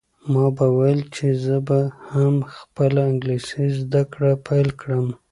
ما 0.31 0.45
به 0.55 0.65
ویل 0.77 1.01
چې 1.15 1.27
زه 1.45 1.55
به 1.67 1.79
هم 2.11 2.35
خپله 2.55 3.01
انګلیسي 3.09 3.65
زده 3.79 4.01
کړه 4.11 4.31
پیل 4.47 4.67
کړم. 4.81 5.07